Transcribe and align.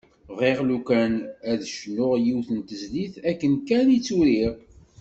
Bɣiɣ 0.35 0.59
lukan 0.69 1.13
ad 1.51 1.59
k-d-cnuɣ 1.63 2.13
yiwet 2.25 2.49
n 2.57 2.59
tezlit 2.67 3.15
akken 3.29 3.53
kan 3.67 3.87
i 3.95 3.97
tt-uriɣ. 3.99 4.53